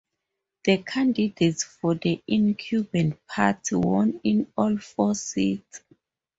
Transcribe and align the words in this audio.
The 0.63 0.79
candidates 0.79 1.63
for 1.63 1.93
the 1.93 2.23
incumbent 2.27 3.19
party 3.27 3.75
won 3.75 4.19
in 4.23 4.51
all 4.57 4.75
four 4.79 5.13
seats. 5.13 5.81